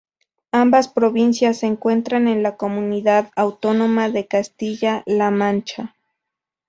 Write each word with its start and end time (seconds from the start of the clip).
Ambas 0.51 0.87
provincias 0.87 1.59
se 1.59 1.67
encuentran 1.67 2.27
en 2.27 2.41
la 2.41 2.57
comunidad 2.57 3.29
autónoma 3.35 4.09
de 4.09 4.25
Castilla-La 4.25 5.29
Mancha. 5.29 5.95